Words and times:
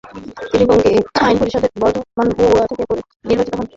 তিনি 0.49 0.63
বঙ্গীয় 0.69 0.91
আইন 1.21 1.35
পরিষদে 1.41 1.67
বর্ধমান-বাঁকুড়া 1.81 2.65
থেকে 2.69 2.83
নির্বাচিত 3.27 3.53
হন। 3.53 3.65